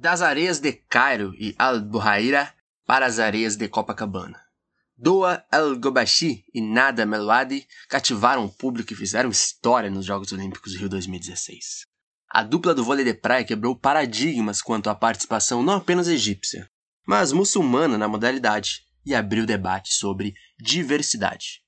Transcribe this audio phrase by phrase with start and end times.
[0.00, 2.54] Das areias de Cairo e Al-Buhaira
[2.86, 4.40] para as areias de Copacabana.
[4.96, 10.88] Doa El-Gobashi e Nada Melouadi cativaram o público e fizeram história nos Jogos Olímpicos Rio
[10.88, 11.84] 2016.
[12.30, 16.70] A dupla do vôlei de praia quebrou paradigmas quanto à participação não apenas egípcia,
[17.04, 21.60] mas muçulmana na modalidade e abriu debate sobre diversidade.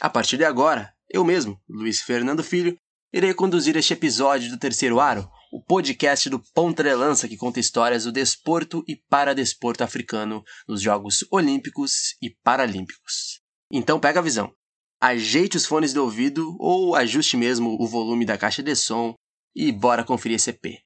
[0.00, 2.78] A partir de agora, eu mesmo, Luiz Fernando Filho,
[3.12, 7.60] irei conduzir este episódio do Terceiro Aro, o podcast do Ponta de Lança que conta
[7.60, 13.40] histórias do desporto e paradesporto africano nos Jogos Olímpicos e Paralímpicos.
[13.70, 14.52] Então pega a visão.
[15.00, 19.14] Ajeite os fones de ouvido ou ajuste mesmo o volume da caixa de som
[19.54, 20.80] e bora conferir esse EP.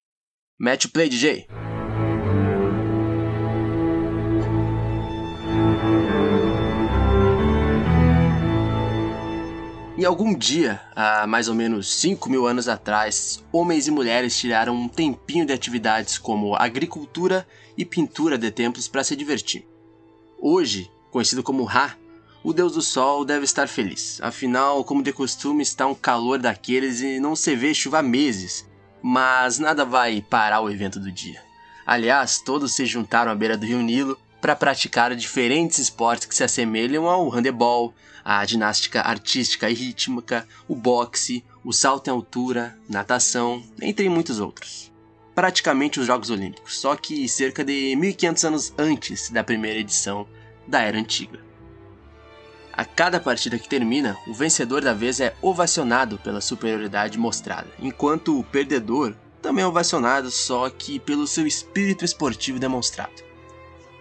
[0.58, 1.69] Mete o play, DJ!
[10.00, 14.74] Em algum dia, há mais ou menos 5 mil anos atrás, homens e mulheres tiraram
[14.74, 19.68] um tempinho de atividades como agricultura e pintura de templos para se divertir.
[20.40, 21.98] Hoje, conhecido como Ra,
[22.42, 24.18] o deus do sol deve estar feliz.
[24.22, 28.66] Afinal, como de costume, está um calor daqueles e não se vê chuva há meses.
[29.02, 31.42] Mas nada vai parar o evento do dia.
[31.84, 36.42] Aliás, todos se juntaram à beira do rio Nilo para praticar diferentes esportes que se
[36.42, 37.92] assemelham ao handebol,
[38.24, 44.90] a ginástica artística e rítmica, o boxe, o salto em altura, natação, entre muitos outros.
[45.34, 50.26] Praticamente os Jogos Olímpicos, só que cerca de 1500 anos antes da primeira edição
[50.66, 51.40] da Era Antiga.
[52.72, 58.38] A cada partida que termina, o vencedor da vez é ovacionado pela superioridade mostrada, enquanto
[58.38, 63.22] o perdedor também é ovacionado, só que pelo seu espírito esportivo demonstrado.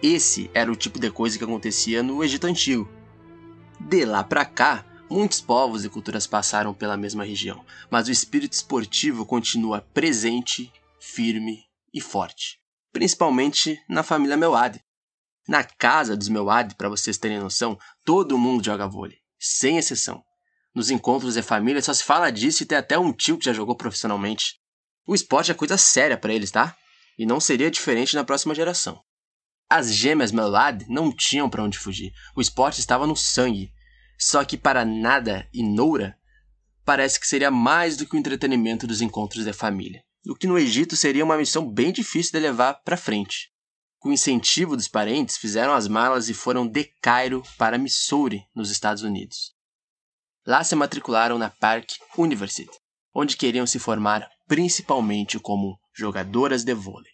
[0.02, 2.88] Esse era o tipo de coisa que acontecia no Egito Antigo.
[3.88, 8.52] De lá para cá, muitos povos e culturas passaram pela mesma região, mas o espírito
[8.52, 12.60] esportivo continua presente, firme e forte,
[12.92, 14.80] principalmente na família Meuad.
[15.48, 20.22] Na casa dos Meuad, para vocês terem noção, todo mundo joga vôlei, sem exceção.
[20.72, 23.52] Nos encontros de família só se fala disso e tem até um tio que já
[23.52, 24.60] jogou profissionalmente.
[25.04, 26.76] O esporte é coisa séria para eles, tá?
[27.18, 29.02] E não seria diferente na próxima geração.
[29.72, 32.12] As gêmeas Melad não tinham para onde fugir.
[32.34, 33.72] O esporte estava no sangue.
[34.18, 36.18] Só que para Nada e Noura,
[36.84, 40.02] parece que seria mais do que o entretenimento dos encontros de família.
[40.26, 43.52] O que no Egito seria uma missão bem difícil de levar para frente.
[44.00, 49.04] Com incentivo dos parentes, fizeram as malas e foram de Cairo para Missouri, nos Estados
[49.04, 49.54] Unidos.
[50.44, 52.76] Lá se matricularam na Park University,
[53.14, 57.12] onde queriam se formar principalmente como jogadoras de vôlei.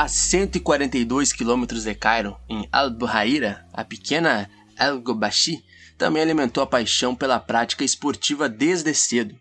[0.00, 4.48] A 142 quilômetros de Cairo, em Al-Buhaira, a pequena
[4.78, 5.60] El-Gobashi
[5.98, 9.36] também alimentou a paixão pela prática esportiva desde cedo.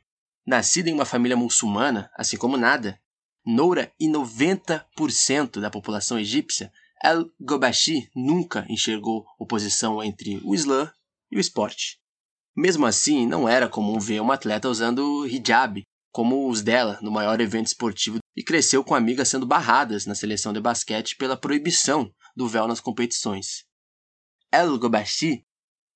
[0.48, 3.00] Nascida em uma família muçulmana, assim como Nada,
[3.46, 10.92] Noura e 90% da população egípcia, El-Gobashi nunca enxergou oposição entre o Islã
[11.32, 12.00] e o esporte.
[12.56, 15.84] Mesmo assim, não era comum ver uma atleta usando hijab,
[16.18, 20.52] como os dela no maior evento esportivo e cresceu com amigas sendo barradas na seleção
[20.52, 23.66] de basquete pela proibição do véu nas competições.
[24.52, 25.46] El Gobashi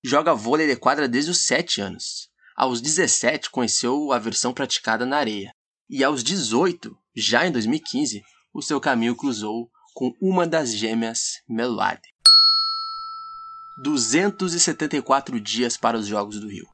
[0.06, 2.30] joga vôlei de quadra desde os 7 anos.
[2.56, 5.56] Aos 17 conheceu a versão praticada na areia.
[5.90, 8.22] E aos 18, já em 2015,
[8.54, 12.08] o seu caminho cruzou com uma das gêmeas Meluade.
[13.82, 16.68] 274 dias para os Jogos do Rio.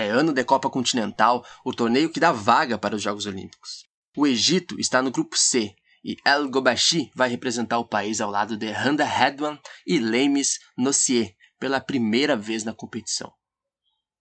[0.00, 3.84] É ano de Copa Continental, o torneio que dá vaga para os Jogos Olímpicos.
[4.16, 8.56] O Egito está no grupo C e El Gobashi vai representar o país ao lado
[8.56, 13.30] de Handa Hedwan e Lemes Nossier pela primeira vez na competição.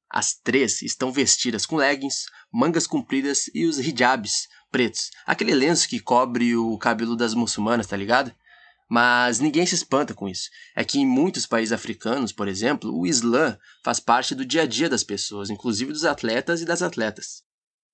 [0.10, 6.02] As três estão vestidas com leggings, mangas compridas e os hijabs pretos, aquele lenço que
[6.02, 8.36] cobre o cabelo das muçulmanas, tá ligado?
[8.90, 10.50] Mas ninguém se espanta com isso.
[10.76, 14.66] É que em muitos países africanos, por exemplo, o Islã faz parte do dia a
[14.66, 17.44] dia das pessoas, inclusive dos atletas e das atletas.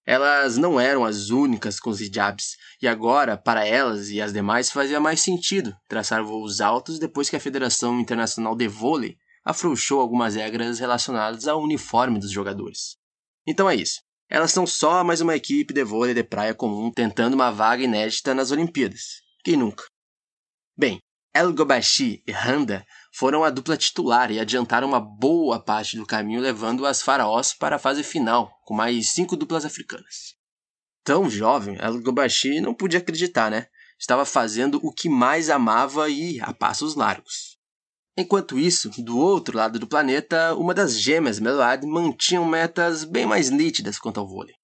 [0.05, 4.71] Elas não eram as únicas com os hijabs, e agora, para elas e as demais,
[4.71, 10.35] fazia mais sentido traçar voos altos depois que a Federação Internacional de Vôlei afrouxou algumas
[10.35, 12.97] regras relacionadas ao uniforme dos jogadores.
[13.47, 14.01] Então é isso.
[14.29, 18.33] Elas são só mais uma equipe de vôlei de praia comum tentando uma vaga inédita
[18.33, 19.21] nas Olimpíadas.
[19.43, 19.83] Quem nunca?
[20.77, 20.99] Bem,
[21.33, 26.41] El Gobashi e Handa foram a dupla titular e adiantaram uma boa parte do caminho,
[26.41, 30.35] levando as faraós para a fase final, com mais cinco duplas africanas.
[31.01, 33.67] Tão jovem, El Gobashi não podia acreditar, né?
[33.97, 37.57] Estava fazendo o que mais amava e a passos largos.
[38.17, 43.49] Enquanto isso, do outro lado do planeta, uma das gêmeas Meload mantinham metas bem mais
[43.49, 44.55] nítidas quanto ao vôlei.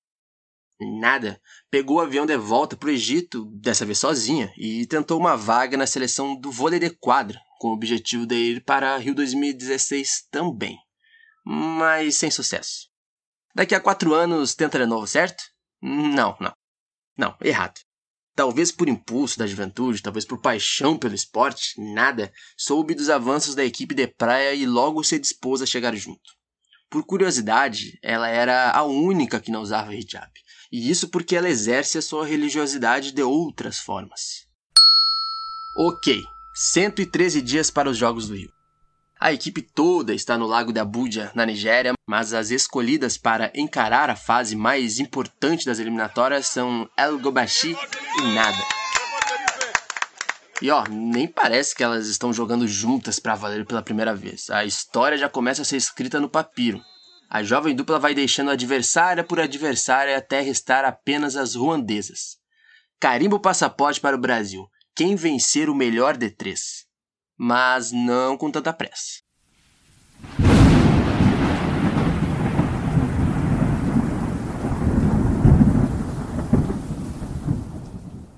[0.81, 1.39] Nada.
[1.69, 5.77] Pegou o avião de volta para o Egito, dessa vez sozinha, e tentou uma vaga
[5.77, 10.75] na seleção do vôlei de quadra, com o objetivo de ir para Rio 2016 também.
[11.45, 12.89] Mas sem sucesso.
[13.53, 15.43] Daqui a quatro anos tenta de novo, certo?
[15.81, 16.53] Não, não.
[17.15, 17.79] Não, errado.
[18.35, 23.63] Talvez por impulso da juventude, talvez por paixão pelo esporte, nada, soube dos avanços da
[23.63, 26.31] equipe de praia e logo se dispôs a chegar junto.
[26.89, 30.31] Por curiosidade, ela era a única que não usava hijab,
[30.71, 34.47] e isso porque ela exerce a sua religiosidade de outras formas.
[35.77, 36.23] Ok,
[36.53, 38.51] 113 dias para os Jogos do Rio.
[39.19, 44.09] A equipe toda está no Lago da Abuja, na Nigéria, mas as escolhidas para encarar
[44.09, 47.77] a fase mais importante das eliminatórias são El Gobashi
[48.17, 48.81] e Nada.
[50.61, 54.49] E ó, nem parece que elas estão jogando juntas para valer pela primeira vez.
[54.49, 56.81] A história já começa a ser escrita no papiro.
[57.31, 62.37] A jovem dupla vai deixando adversária por adversária até restar apenas as ruandesas.
[62.99, 64.67] Carimba o passaporte para o Brasil.
[64.93, 66.85] Quem vencer o melhor de três
[67.43, 69.23] mas não com tanta pressa.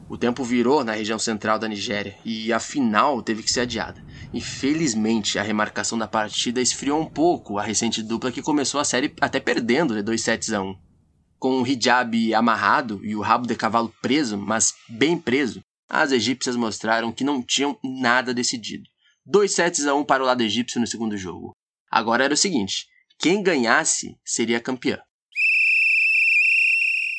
[0.08, 4.02] O tempo virou na região central da Nigéria e a final teve que ser adiada.
[4.34, 9.14] Infelizmente, a remarcação da partida esfriou um pouco a recente dupla que começou a série
[9.22, 10.76] até perdendo de 2 sets a 1.
[11.38, 16.56] Com o hijab amarrado e o rabo de cavalo preso, mas bem preso, as egípcias
[16.56, 18.90] mostraram que não tinham nada decidido.
[19.24, 21.52] 2 sets a 1 para o lado egípcio no segundo jogo.
[21.92, 22.88] Agora era o seguinte:
[23.20, 25.00] quem ganhasse seria campeão.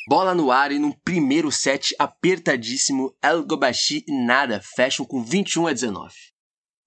[0.09, 5.69] Bola no ar e num primeiro set apertadíssimo, El Gobashi e Nada fecham com 21
[5.69, 6.34] a 19.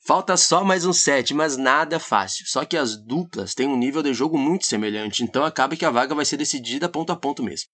[0.06, 2.44] Falta só mais um set, mas nada fácil.
[2.46, 5.90] Só que as duplas têm um nível de jogo muito semelhante, então acaba que a
[5.90, 7.69] vaga vai ser decidida ponto a ponto mesmo.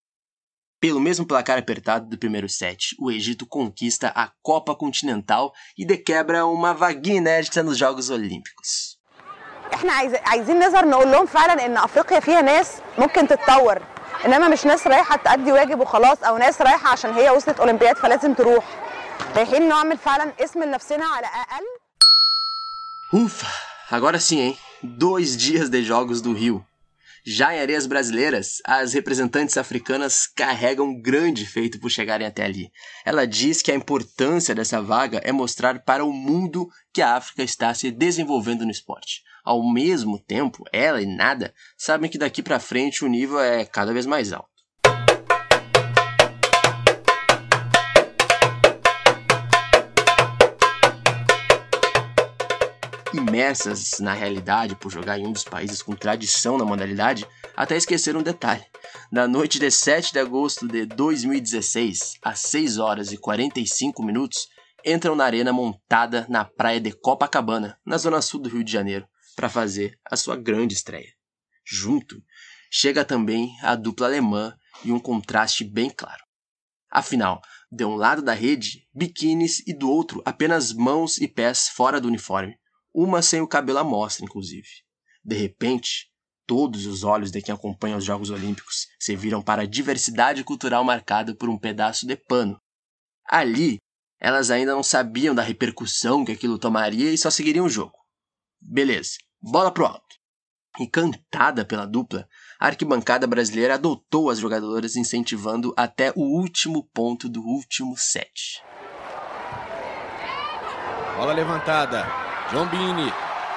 [0.81, 6.47] Pelo mesmo placar apertado do primeiro set, o Egito conquista a Copa Continental e dequebra
[6.47, 8.99] uma vaguinha inédita nos Jogos Olímpicos.
[9.75, 9.93] احنا
[10.27, 13.83] عايزين نظهر نقول لهم فعلا ان افريقيا فيها ناس ممكن تتطور
[14.25, 18.35] انما مش ناس رايحه تأدي واجب وخلاص او ناس رايحه عشان هي وصلت اولمبياد فلازم
[18.35, 18.65] تروح
[19.37, 21.65] رايحين نعمل فعلا اسم لنفسنا على اقل
[23.16, 23.46] Ufa,
[23.92, 24.58] agora sim, hein?
[24.82, 26.66] Dois dias de Jogos do Rio.
[27.24, 32.72] Já em areias brasileiras, as representantes africanas carregam um grande feito por chegarem até ali.
[33.06, 37.44] Ela diz que a importância dessa vaga é mostrar para o mundo que a África
[37.44, 39.22] está se desenvolvendo no esporte.
[39.46, 43.94] Ao mesmo tempo, ela e Nada sabem que daqui para frente o nível é cada
[43.94, 44.53] vez mais alto.
[53.14, 58.20] Imersas na realidade por jogar em um dos países com tradição na modalidade, até esqueceram
[58.20, 58.64] um detalhe.
[59.12, 64.48] Na noite de 7 de agosto de 2016, às 6 horas e 45 minutos,
[64.86, 69.08] entram na arena montada na praia de Copacabana, na zona sul do Rio de Janeiro,
[69.36, 71.14] para fazer a sua grande estreia.
[71.66, 72.22] Junto,
[72.70, 76.24] chega também a dupla alemã e um contraste bem claro.
[76.90, 82.00] Afinal, de um lado da rede, biquínis e do outro apenas mãos e pés fora
[82.00, 82.56] do uniforme,
[82.94, 84.68] uma sem o cabelo à mostra, inclusive.
[85.24, 86.12] De repente,
[86.46, 90.84] todos os olhos de quem acompanha os Jogos Olímpicos se viram para a diversidade cultural
[90.84, 92.60] marcada por um pedaço de pano.
[93.26, 93.80] Ali,
[94.20, 97.98] elas ainda não sabiam da repercussão que aquilo tomaria e só seguiriam o jogo.
[98.62, 100.16] Beleza, bola pro alto.
[100.80, 102.28] Encantada pela dupla,
[102.60, 108.62] a arquibancada brasileira adotou as jogadoras, incentivando até o último ponto do último set.
[111.16, 112.23] Bola levantada.
[112.54, 113.12] Jombini.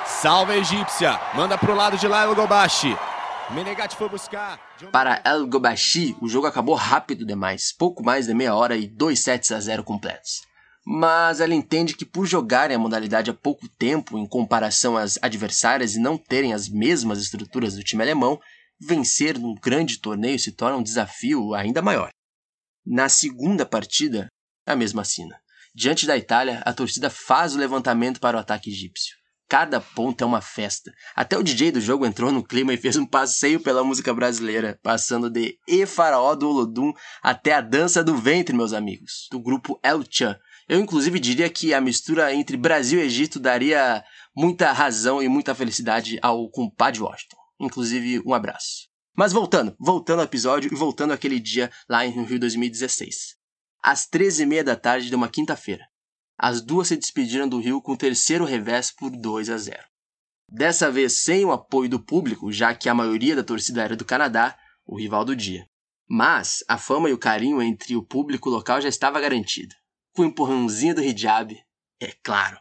[0.07, 1.21] Salva a egípcia.
[1.35, 2.97] Manda pro lado de lá El Gobashi.
[3.51, 4.59] Menegatti foi buscar.
[4.91, 7.75] Para El Gobashi, o jogo acabou rápido demais.
[7.79, 10.47] Pouco mais de meia hora e dois sets a zero completos.
[10.83, 15.95] Mas ela entende que por jogarem a modalidade há pouco tempo em comparação às adversárias
[15.95, 18.41] e não terem as mesmas estruturas do time alemão,
[18.81, 22.09] vencer num grande torneio se torna um desafio ainda maior.
[22.87, 24.27] Na segunda partida,
[24.67, 25.39] a mesma cena.
[25.79, 29.15] Diante da Itália, a torcida faz o levantamento para o ataque egípcio.
[29.47, 30.91] Cada ponto é uma festa.
[31.15, 34.81] Até o DJ do jogo entrou no clima e fez um passeio pela música brasileira,
[34.83, 39.79] passando de E Faraó do Olodum até a dança do ventre, meus amigos, do grupo
[39.83, 40.39] El Chan.
[40.67, 44.03] Eu, inclusive, diria que a mistura entre Brasil e Egito daria
[44.35, 47.37] muita razão e muita felicidade ao compadre Washington.
[47.61, 48.89] Inclusive, um abraço.
[49.15, 53.37] Mas voltando, voltando ao episódio e voltando àquele dia lá em Rio 2016
[53.87, 55.87] às 13h30 da tarde de uma quinta-feira.
[56.37, 59.81] As duas se despediram do Rio com o terceiro revés por 2 a 0.
[60.51, 64.05] Dessa vez sem o apoio do público, já que a maioria da torcida era do
[64.05, 65.69] Canadá, o rival do dia.
[66.09, 69.73] Mas a fama e o carinho entre o público local já estava garantido.
[70.13, 71.57] Com o empurrãozinho do hijab,
[72.01, 72.59] é claro.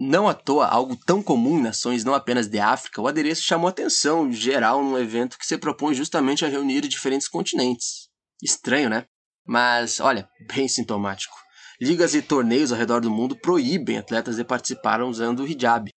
[0.00, 3.68] Não à toa, algo tão comum em nações não apenas de África, o adereço chamou
[3.68, 8.08] atenção geral num evento que se propõe justamente a reunir diferentes continentes.
[8.42, 9.06] Estranho, né?
[9.46, 11.36] Mas, olha, bem sintomático.
[11.80, 15.90] Ligas e torneios ao redor do mundo proíbem atletas de participar usando o hijab.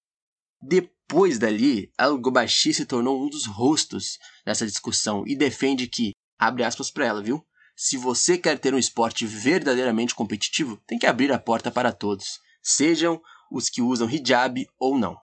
[0.62, 6.92] Depois dali, Al-Gobashi se tornou um dos rostos dessa discussão e defende que, abre aspas
[6.92, 7.46] para ela, viu?
[7.76, 12.40] Se você quer ter um esporte verdadeiramente competitivo, tem que abrir a porta para todos,
[12.62, 15.16] sejam os que usam hijab ou não.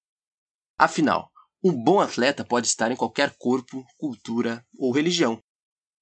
[0.79, 1.31] Afinal,
[1.63, 5.41] um bom atleta pode estar em qualquer corpo, cultura ou religião.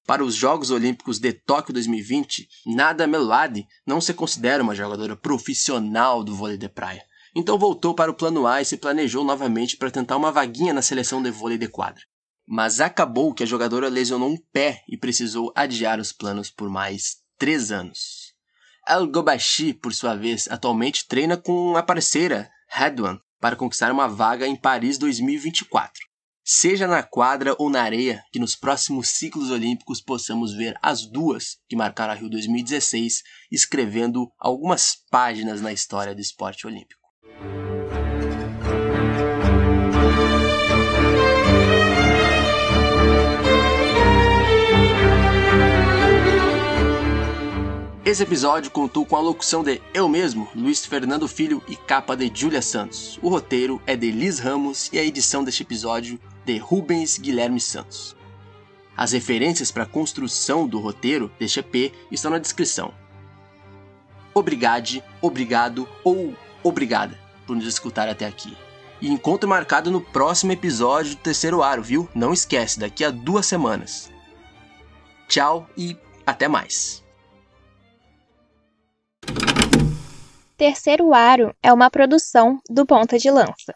[0.05, 6.25] Para os Jogos Olímpicos de Tóquio 2020, Nada Meluadi não se considera uma jogadora profissional
[6.25, 7.05] do vôlei de praia.
[7.33, 10.81] Então voltou para o plano A e se planejou novamente para tentar uma vaguinha na
[10.81, 12.03] seleção de vôlei de quadra.
[12.45, 17.19] Mas acabou que a jogadora lesionou um pé e precisou adiar os planos por mais
[17.37, 18.33] três anos.
[18.85, 24.45] El Gobashi, por sua vez, atualmente treina com a parceira, Hadwan, para conquistar uma vaga
[24.45, 26.12] em Paris 2024
[26.43, 31.57] seja na quadra ou na areia, que nos próximos ciclos olímpicos possamos ver as duas
[31.69, 33.21] que marcaram a Rio 2016,
[33.51, 37.01] escrevendo algumas páginas na história do esporte olímpico.
[48.05, 52.29] Esse episódio contou com a locução de eu mesmo, Luiz Fernando Filho e capa de
[52.31, 53.17] Júlia Santos.
[53.23, 58.15] O roteiro é de Liz Ramos e a edição deste episódio de Rubens Guilherme Santos.
[58.95, 62.93] As referências para a construção do roteiro deste EP estão na descrição.
[64.33, 68.55] Obrigade, obrigado ou obrigada por nos escutar até aqui.
[69.01, 72.07] E encontro marcado no próximo episódio do Terceiro Aro, viu?
[72.15, 74.11] Não esquece, daqui a duas semanas.
[75.27, 77.03] Tchau e até mais.
[80.55, 83.73] Terceiro Aro é uma produção do Ponta de Lança.